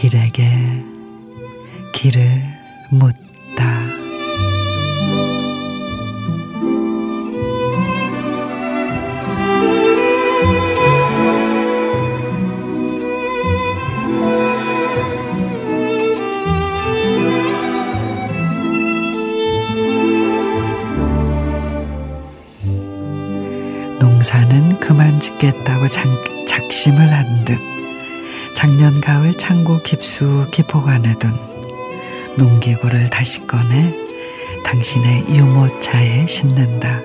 [0.00, 0.50] 길에게
[1.92, 2.42] 길을
[2.90, 3.29] 묻
[24.20, 26.06] 농사는 그만 짓겠다고 작,
[26.46, 27.58] 작심을 한 듯
[28.54, 31.32] 작년 가을 창고 깊숙이 보관해둔
[32.36, 33.94] 농기구를 다시 꺼내
[34.62, 37.00] 당신의 유모차에 싣는다.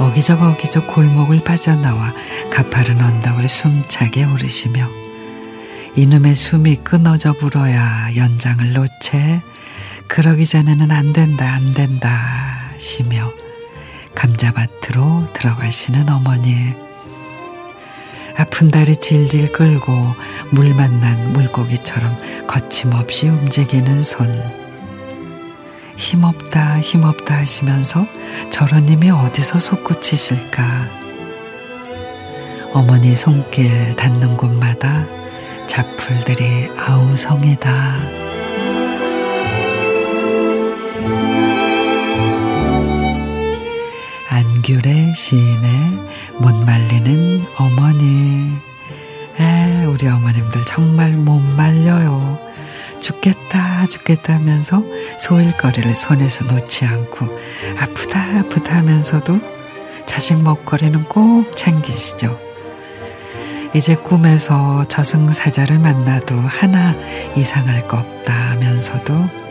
[0.00, 2.12] 어기적 어기적 골목을 빠져나와
[2.52, 4.86] 가파른 언덕을 숨차게 오르시며
[5.96, 9.40] 이놈의 숨이 끊어져 불어야 연장을 놓채
[10.08, 13.32] 그러기 전에는 안 된다 안 된다 시며
[14.14, 16.74] 감자밭으로 들어가시는 어머니.
[18.36, 19.92] 아픈 다리 질질 끌고
[20.50, 24.42] 물 만난 물고기처럼 거침없이 움직이는 손.
[25.96, 28.06] 힘없다 힘없다 하시면서
[28.50, 31.04] 저런 힘이 어디서 솟구치실까?
[32.72, 35.06] 어머니 손길 닿는 곳마다
[35.68, 38.23] 잡풀들이 아우성이다.
[44.64, 45.70] 안귤의 시인의
[46.38, 48.50] 못 말리는 어머니.
[49.38, 52.38] 에, 우리 어머님들 정말 못 말려요.
[52.98, 54.82] 죽겠다, 죽겠다 하면서
[55.18, 57.26] 소일거리를 손에서 놓지 않고
[57.78, 59.38] 아프다, 아프다 하면서도
[60.06, 62.40] 자식 먹거리는 꼭 챙기시죠.
[63.74, 66.94] 이제 꿈에서 저승사자를 만나도 하나
[67.36, 69.44] 이상할 거 없다 하면서도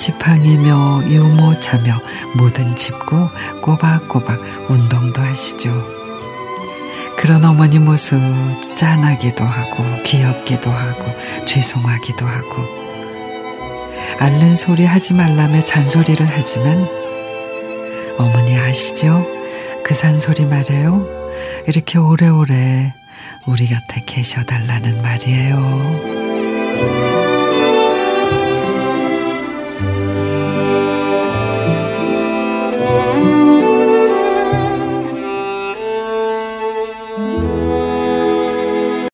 [0.00, 2.00] 지팡이며 유모차며
[2.38, 3.28] 뭐든 짚고
[3.60, 5.70] 꼬박꼬박 운동도 하시죠.
[7.18, 8.18] 그런 어머니 모습
[8.76, 11.04] 짠하기도 하고 귀엽기도 하고
[11.44, 12.64] 죄송하기도 하고
[14.18, 16.88] 앓는 소리 하지 말라며 잔소리를 하지만
[18.16, 19.30] 어머니 아시죠?
[19.84, 21.06] 그 잔소리 말이에요.
[21.66, 22.94] 이렇게 오래오래
[23.46, 25.60] 우리 곁에 계셔달라는 말이에요.